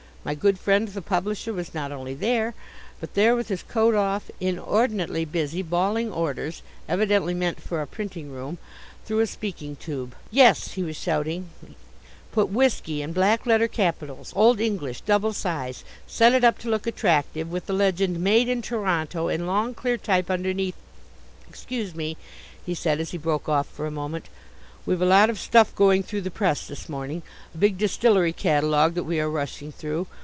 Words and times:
My 0.23 0.35
good 0.35 0.59
friend 0.59 0.87
the 0.87 1.01
publisher 1.01 1.51
was 1.51 1.73
not 1.73 1.91
only 1.91 2.13
there, 2.13 2.53
but 2.99 3.15
there 3.15 3.35
with 3.35 3.47
his 3.47 3.63
coat 3.63 3.95
off, 3.95 4.29
inordinately 4.39 5.25
busy, 5.25 5.63
bawling 5.63 6.11
orders 6.11 6.61
evidently 6.87 7.33
meant 7.33 7.59
for 7.59 7.81
a 7.81 7.87
printing 7.87 8.31
room 8.31 8.59
through 9.03 9.21
a 9.21 9.25
speaking 9.25 9.75
tube. 9.77 10.13
"Yes," 10.29 10.73
he 10.73 10.83
was 10.83 10.95
shouting, 10.95 11.49
"put 12.31 12.49
WHISKY 12.49 13.01
in 13.01 13.13
black 13.13 13.47
letter 13.47 13.67
capitals, 13.67 14.31
old 14.35 14.59
English, 14.59 15.01
double 15.01 15.33
size, 15.33 15.83
set 16.05 16.35
it 16.35 16.43
up 16.43 16.59
to 16.59 16.69
look 16.69 16.85
attractive, 16.85 17.51
with 17.51 17.65
the 17.65 17.73
legend 17.73 18.19
MADE 18.19 18.47
IN 18.47 18.61
TORONTO 18.61 19.27
in 19.27 19.47
long 19.47 19.73
clear 19.73 19.97
type 19.97 20.29
underneath" 20.29 20.75
"Excuse 21.49 21.95
me," 21.95 22.15
he 22.63 22.75
said, 22.75 22.99
as 22.99 23.09
he 23.09 23.17
broke 23.17 23.49
off 23.49 23.65
for 23.65 23.87
a 23.87 23.91
moment. 23.91 24.29
"We've 24.83 24.99
a 25.01 25.05
lot 25.05 25.29
of 25.29 25.37
stuff 25.37 25.75
going 25.75 26.01
through 26.01 26.21
the 26.21 26.31
press 26.31 26.65
this 26.65 26.89
morning 26.89 27.21
a 27.53 27.57
big 27.59 27.77
distillery 27.77 28.33
catalogue 28.33 28.95
that 28.95 29.03
we 29.03 29.19
are 29.19 29.29
rushing 29.29 29.71
through. 29.71 30.07